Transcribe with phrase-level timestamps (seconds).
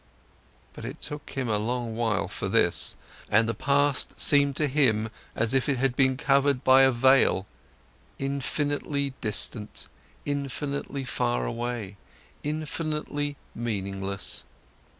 [0.73, 2.95] But it took him a long while for this,
[3.29, 7.45] and the past seemed to him as if it had been covered by a veil,
[8.17, 9.85] infinitely distant,
[10.25, 11.97] infinitely far away,
[12.41, 14.43] infinitely meaningless.